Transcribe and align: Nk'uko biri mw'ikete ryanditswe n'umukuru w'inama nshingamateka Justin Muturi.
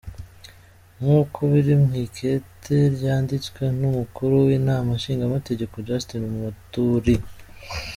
Nk'uko 0.99 1.39
biri 1.51 1.73
mw'ikete 1.83 2.77
ryanditswe 2.95 3.63
n'umukuru 3.79 4.33
w'inama 4.45 4.89
nshingamateka 4.97 5.75
Justin 5.87 6.23
Muturi. 6.39 7.15